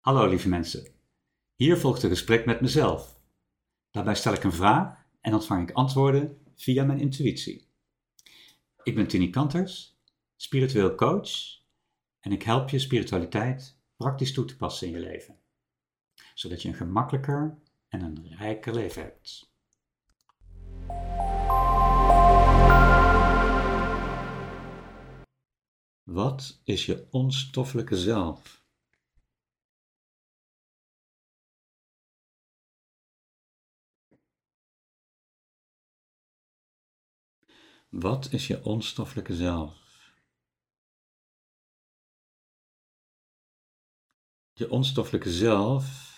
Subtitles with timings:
[0.00, 0.86] Hallo lieve mensen.
[1.54, 3.20] Hier volgt een gesprek met mezelf.
[3.90, 7.68] Daarbij stel ik een vraag en ontvang ik antwoorden via mijn intuïtie.
[8.82, 9.98] Ik ben Tini Kanters,
[10.36, 11.30] spiritueel coach
[12.20, 15.38] en ik help je spiritualiteit praktisch toe te passen in je leven,
[16.34, 17.58] zodat je een gemakkelijker
[17.88, 19.52] en een rijker leven hebt.
[26.02, 28.59] Wat is je onstoffelijke zelf?
[37.90, 39.78] Wat is je onstoffelijke zelf?
[44.52, 46.08] Je onstoffelijke zelf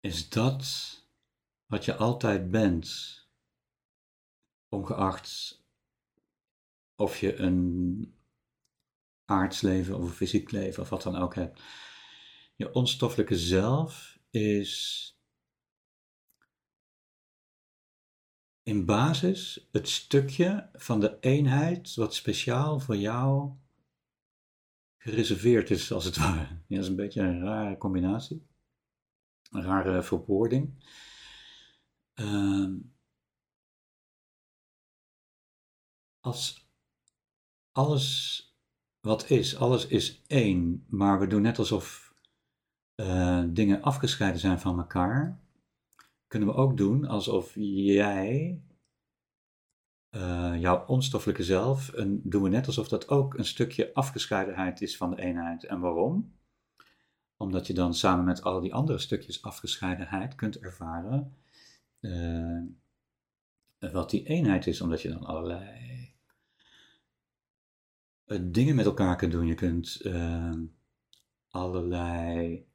[0.00, 0.64] is dat
[1.66, 2.88] wat je altijd bent,
[4.68, 5.62] ongeacht
[6.94, 8.14] of je een
[9.24, 11.62] aards leven of een fysiek leven of wat dan ook hebt.
[12.56, 15.15] Je onstoffelijke zelf is
[18.66, 23.52] in basis het stukje van de eenheid wat speciaal voor jou
[24.96, 26.40] gereserveerd is, als het ware.
[26.40, 28.46] Ja, dat is een beetje een rare combinatie,
[29.50, 30.84] een rare verwoording.
[32.14, 32.74] Uh,
[36.20, 36.70] als
[37.72, 38.40] alles
[39.00, 42.14] wat is, alles is één, maar we doen net alsof
[42.96, 45.45] uh, dingen afgescheiden zijn van elkaar
[46.26, 48.60] kunnen we ook doen alsof jij,
[50.10, 54.96] uh, jouw onstoffelijke zelf, en doen we net alsof dat ook een stukje afgescheidenheid is
[54.96, 55.64] van de eenheid.
[55.64, 56.34] En waarom?
[57.36, 61.36] Omdat je dan samen met al die andere stukjes afgescheidenheid kunt ervaren
[62.00, 62.62] uh,
[63.78, 66.14] wat die eenheid is, omdat je dan allerlei
[68.26, 69.46] uh, dingen met elkaar kunt doen.
[69.46, 70.00] Je kunt
[71.48, 72.66] allerlei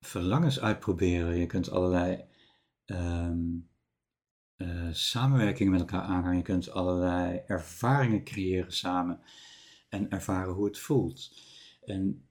[0.00, 1.36] verlangens uitproberen.
[1.36, 2.24] Je kunt allerlei
[2.86, 3.68] um,
[4.56, 6.36] uh, samenwerkingen met elkaar aangaan.
[6.36, 9.20] Je kunt allerlei ervaringen creëren samen
[9.88, 11.38] en ervaren hoe het voelt.
[11.84, 12.28] En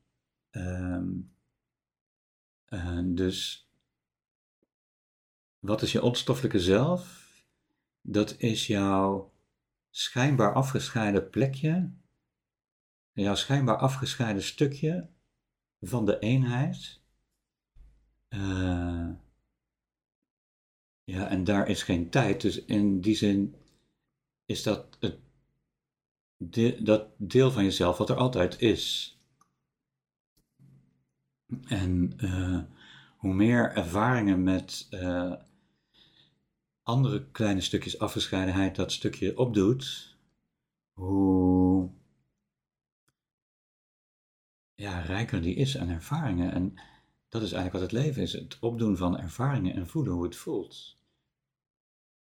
[0.52, 1.32] um,
[2.70, 3.70] uh, dus
[5.60, 7.28] wat is je onstoffelijke zelf?
[8.02, 9.34] Dat is jouw
[9.90, 11.92] schijnbaar afgescheiden plekje,
[13.12, 15.10] jouw schijnbaar afgescheiden stukje
[15.82, 17.02] van de eenheid
[18.30, 19.10] uh,
[21.04, 22.42] ja, en daar is geen tijd.
[22.42, 23.56] Dus in die zin
[24.46, 25.18] is dat het
[26.38, 29.18] de, dat deel van jezelf wat er altijd is.
[31.68, 32.62] En uh,
[33.18, 35.34] hoe meer ervaringen met uh,
[36.84, 40.18] andere kleine stukjes afgescheidenheid dat stukje opdoet,
[40.94, 41.90] hoe
[44.76, 46.52] ja, rijker die is aan ervaringen.
[46.52, 46.74] En
[47.30, 50.36] dat is eigenlijk wat het leven is: het opdoen van ervaringen en voelen hoe het
[50.36, 50.98] voelt.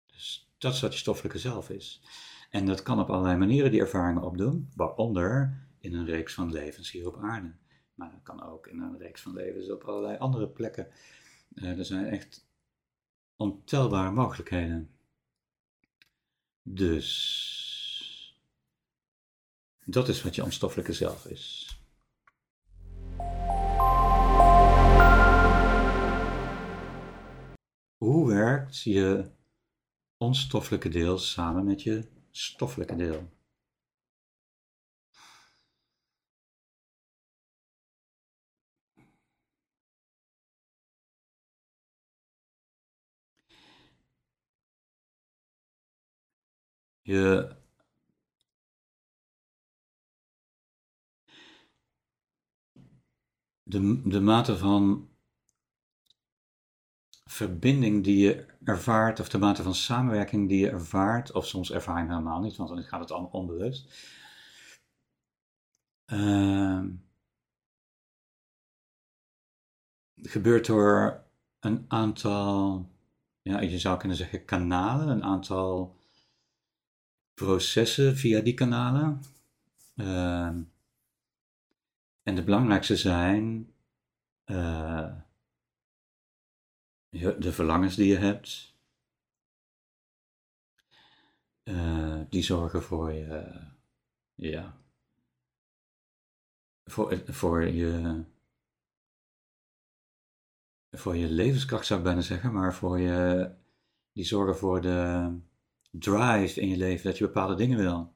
[0.06, 2.02] Dus dat is wat je stoffelijke zelf is.
[2.50, 6.92] En dat kan op allerlei manieren die ervaringen opdoen, waaronder in een reeks van levens
[6.92, 7.54] hier op aarde.
[7.94, 10.88] Maar dat kan ook in een reeks van levens op allerlei andere plekken.
[11.54, 12.46] Uh, er zijn echt
[13.36, 14.90] ontelbare mogelijkheden.
[16.64, 18.36] Dus
[19.86, 21.71] dat is wat je onstoffelijke zelf is.
[28.02, 29.32] Hoe werkt je
[30.18, 33.30] onstoffelijke deel samen met je stoffelijke deel?
[47.02, 47.56] Je
[53.64, 55.11] de, de mate van
[57.31, 62.09] verbinding die je ervaart, of de mate van samenwerking die je ervaart, of soms ervaring
[62.09, 64.09] helemaal niet, want dan gaat het allemaal onbewust.
[66.06, 66.84] Uh,
[70.16, 71.23] gebeurt door
[71.59, 72.85] een aantal,
[73.41, 75.96] ja, je zou kunnen zeggen kanalen, een aantal
[77.34, 79.22] processen via die kanalen.
[79.96, 80.46] Uh,
[82.23, 83.73] en de belangrijkste zijn
[84.46, 85.11] uh,
[87.11, 88.75] de verlangens die je hebt,
[91.63, 93.61] uh, die zorgen voor je,
[94.35, 94.78] ja,
[96.84, 98.23] voor, voor je,
[100.91, 103.52] voor je levenskracht zou ik bijna zeggen, maar voor je,
[104.11, 105.29] die zorgen voor de
[105.91, 108.13] drive in je leven, dat je bepaalde dingen wil.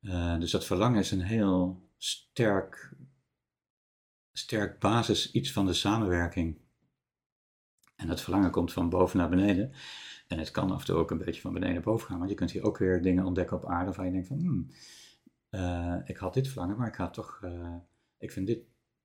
[0.00, 2.92] Uh, dus dat verlangen is een heel sterk,
[4.32, 6.63] sterk basis iets van de samenwerking.
[7.96, 9.72] En dat verlangen komt van boven naar beneden.
[10.28, 12.18] En het kan af en toe ook een beetje van beneden naar boven gaan.
[12.18, 14.38] Want je kunt hier ook weer dingen ontdekken op aarde waar je denkt van...
[14.38, 14.70] Hmm,
[15.50, 17.40] uh, ik had dit verlangen, maar ik ga toch...
[17.44, 17.74] Uh,
[18.18, 18.58] ik vind dit...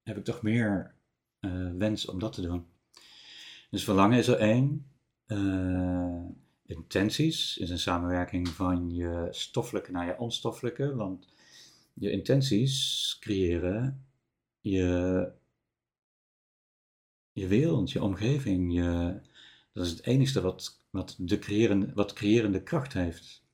[0.04, 0.96] Heb ik toch meer
[1.40, 2.66] uh, wens om dat te doen.
[3.70, 4.86] Dus verlangen is er één.
[6.66, 10.96] intenties is een samenwerking van je stoffelijke naar je onstoffelijke.
[10.96, 11.28] Want
[11.94, 14.04] je intenties creëren
[14.62, 15.32] je,
[17.32, 18.74] je wereld, je omgeving.
[18.74, 19.20] Je,
[19.74, 23.48] dat is het enige wat, wat, de wat creërende kracht heeft.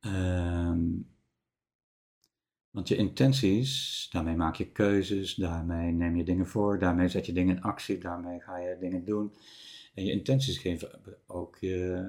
[0.00, 1.14] Um,
[2.70, 7.32] want je intenties, daarmee maak je keuzes, daarmee neem je dingen voor, daarmee zet je
[7.32, 9.34] dingen in actie, daarmee ga je dingen doen.
[9.94, 12.06] En je intenties geven ook eh,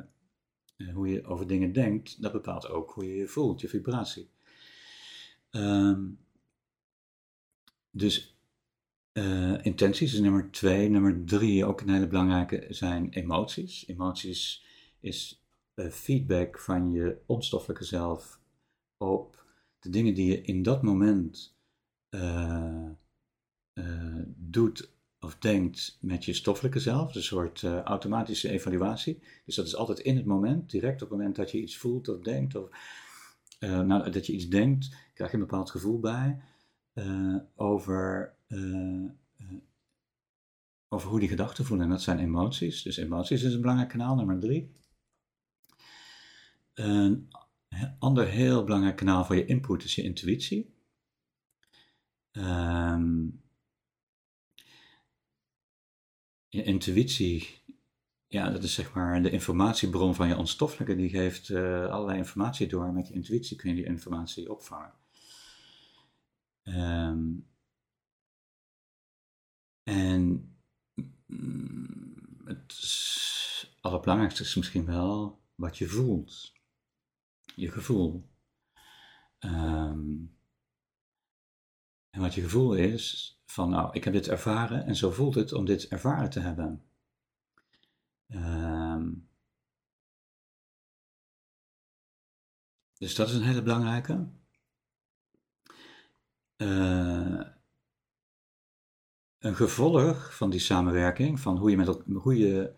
[0.94, 4.30] hoe je over dingen denkt, dat bepaalt ook hoe je je voelt, je vibratie.
[5.52, 6.20] Um,
[7.92, 8.37] dus
[9.18, 10.90] uh, intenties is nummer twee.
[10.90, 13.88] Nummer drie, ook een hele belangrijke, zijn emoties.
[13.88, 14.66] Emoties
[15.00, 15.44] is
[15.76, 18.40] uh, feedback van je onstoffelijke zelf
[18.98, 19.46] op
[19.80, 21.56] de dingen die je in dat moment
[22.10, 22.86] uh,
[24.36, 29.20] doet of denkt met je stoffelijke zelf, een soort automatische evaluatie.
[29.46, 32.08] Dus dat is altijd in het moment, direct op het moment dat je iets voelt
[32.08, 32.70] of denkt, of
[33.60, 36.42] nou, dat je iets denkt, krijg je een bepaald gevoel bij
[37.56, 38.37] over
[40.88, 41.86] over hoe die gedachten voelen.
[41.86, 42.82] En dat zijn emoties.
[42.82, 44.76] Dus emoties is een belangrijk kanaal, nummer drie.
[46.74, 47.30] Een
[48.00, 50.76] ander heel belangrijk kanaal voor je input is je intuïtie.
[52.32, 53.42] Um,
[56.48, 57.48] je intuïtie,
[58.28, 60.96] ja, dat is zeg maar de informatiebron van je onstoffelijke.
[60.96, 62.94] Die geeft uh, allerlei informatie door.
[62.94, 64.94] Met je intuïtie kun je die informatie opvangen.
[66.64, 67.48] Um,
[69.88, 70.56] en
[71.26, 76.54] mm, het allerbelangrijkste is misschien wel wat je voelt
[77.56, 78.30] je gevoel.
[79.40, 80.38] Um,
[82.10, 85.54] en wat je gevoel is van, nou, ik heb dit ervaren en zo voelt het
[85.54, 86.86] om dit ervaren te hebben.
[88.28, 89.30] Um,
[92.98, 94.28] dus dat is een hele belangrijke.
[96.58, 97.57] Uh,
[99.40, 102.74] een gevolg van die samenwerking, van hoe je, met, hoe je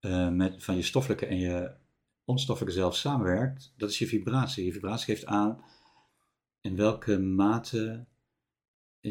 [0.00, 1.74] uh, met, van je stoffelijke en je
[2.24, 4.64] onstoffelijke zelf samenwerkt, dat is je vibratie.
[4.64, 5.64] Je vibratie geeft aan
[6.60, 8.06] in welke mate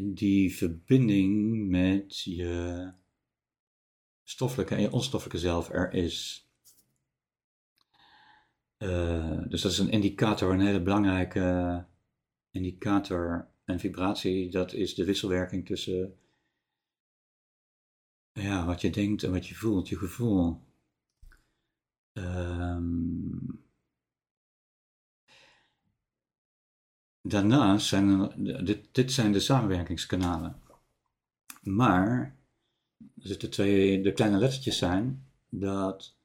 [0.01, 2.91] die verbinding met je
[4.23, 6.47] stoffelijke en je onstoffelijke zelf er is.
[8.77, 11.85] Uh, dus dat is een indicator, een hele belangrijke
[12.51, 13.51] indicator.
[13.65, 16.17] En vibratie, dat is de wisselwerking tussen
[18.33, 20.61] ja, wat je denkt en wat je voelt, je gevoel.
[22.13, 23.63] Um,
[27.21, 30.61] daarnaast zijn er, dit, dit zijn de samenwerkingskanalen.
[31.61, 32.37] Maar,
[32.97, 36.17] dus de twee de kleine lettertjes zijn dat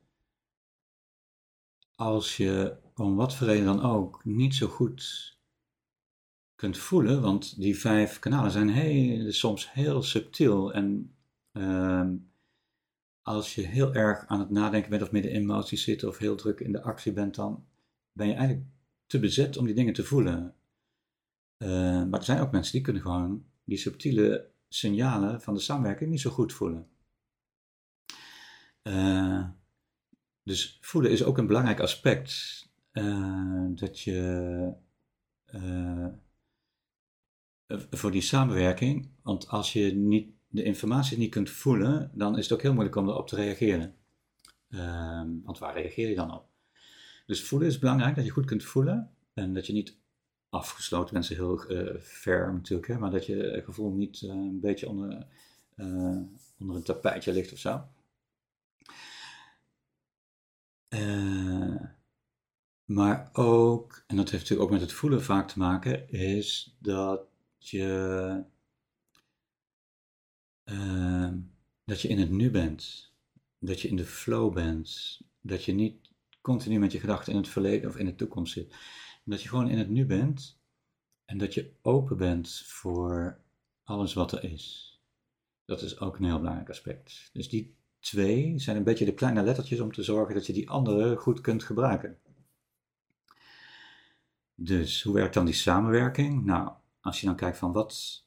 [1.94, 5.36] als je om wat voor reden dan ook niet zo goed
[6.54, 11.17] kunt voelen, want die vijf kanalen zijn heel, soms heel subtiel en
[11.52, 12.30] um,
[13.22, 16.36] als je heel erg aan het nadenken bent of midden in emoties zit of heel
[16.36, 17.66] druk in de actie bent, dan
[18.12, 18.66] ben je eigenlijk
[19.06, 20.54] te bezet om die dingen te voelen.
[21.58, 21.68] Uh,
[22.04, 26.20] maar er zijn ook mensen die kunnen gewoon die subtiele signalen van de samenwerking niet
[26.20, 26.88] zo goed voelen.
[28.82, 29.48] Uh,
[30.42, 32.66] dus voelen is ook een belangrijk aspect.
[32.92, 34.72] Uh, dat je
[37.90, 42.52] voor die samenwerking, want als je niet de informatie niet kunt voelen, dan is het
[42.52, 43.94] ook heel moeilijk om erop te reageren.
[44.70, 46.46] Ehm, want waar reageer je dan op?
[47.26, 49.96] Dus voelen is belangrijk, dat je goed kunt voelen en dat je niet
[50.50, 54.88] afgesloten bent, heel uh, ver natuurlijk, hè, maar dat je gevoel niet uh, een beetje
[54.88, 55.26] onder,
[56.58, 57.84] onder een tapijtje ligt of zo.
[62.84, 67.20] maar ook, en dat heeft natuurlijk ook met het voelen vaak te maken, is dat
[67.58, 68.44] je
[70.68, 71.38] Ehm,
[71.84, 73.12] dat je in het nu bent.
[73.58, 75.20] Dat je in de flow bent.
[75.40, 76.10] Dat je niet
[76.40, 78.74] continu met je gedachten in het verleden of in de toekomst zit.
[79.24, 80.60] Dat je gewoon in het nu bent.
[81.24, 83.40] En dat je open bent voor
[83.84, 84.96] alles wat er is.
[85.64, 87.30] Dat is ook een heel belangrijk aspect.
[87.32, 90.70] Dus die twee zijn een beetje de kleine lettertjes om te zorgen dat je die
[90.70, 92.18] andere goed kunt gebruiken.
[94.54, 96.44] Dus hoe werkt dan die samenwerking?
[96.44, 98.24] Nou, als je dan kijkt van wat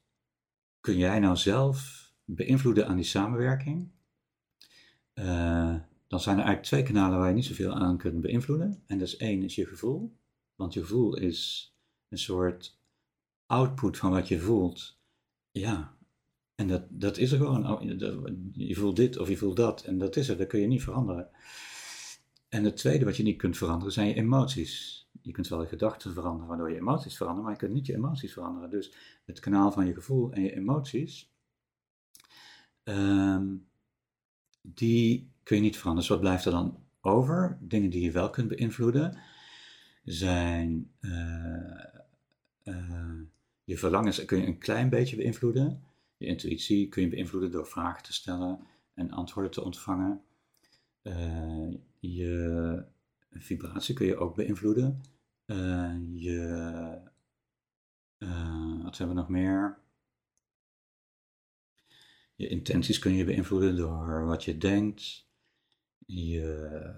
[0.80, 2.02] kun jij nou zelf
[2.36, 3.90] beïnvloeden aan die samenwerking?
[5.14, 5.76] Uh,
[6.08, 8.84] dan zijn er eigenlijk twee kanalen waar je niet zoveel aan kunt beïnvloeden.
[8.86, 10.16] En dat is één, is je gevoel.
[10.56, 11.72] Want je gevoel is
[12.10, 12.80] een soort
[13.46, 15.00] output van wat je voelt.
[15.52, 15.98] Ja,
[16.56, 17.72] en dat, dat is er gewoon.
[17.72, 17.82] Oh,
[18.54, 19.84] je voelt dit of je voelt dat.
[19.84, 21.30] En dat is er, dat kun je niet veranderen.
[22.50, 25.08] En het tweede wat je niet kunt veranderen zijn je emoties.
[25.22, 27.94] Je kunt wel je gedachten veranderen, waardoor je emoties veranderen, maar je kunt niet je
[27.94, 28.70] emoties veranderen.
[28.70, 28.94] Dus
[29.26, 31.32] het kanaal van je gevoel en je emoties,
[32.84, 33.68] um,
[34.62, 36.08] die kun je niet veranderen.
[36.08, 37.58] Dus wat blijft er dan over?
[37.62, 39.18] Dingen die je wel kunt beïnvloeden
[40.04, 41.86] zijn uh,
[42.64, 43.20] uh,
[43.64, 45.84] je verlangens kun je een klein beetje beïnvloeden.
[46.18, 48.60] Je intuïtie kun je beïnvloeden door vragen te stellen
[48.94, 50.22] en antwoorden te ontvangen.
[51.04, 52.84] Uh, je
[53.32, 55.02] vibratie kun je ook beïnvloeden.
[56.14, 57.00] je,
[58.84, 59.80] wat hebben we nog meer?
[62.42, 65.28] Je intenties kun je beïnvloeden door wat je denkt.
[66.06, 66.94] Je,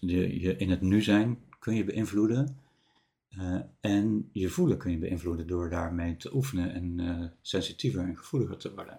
[0.00, 2.58] je, je in het nu zijn kun je beïnvloeden.
[3.30, 8.16] Uh, en je voelen kun je beïnvloeden door daarmee te oefenen en uh, sensitiever en
[8.16, 8.98] gevoeliger te worden.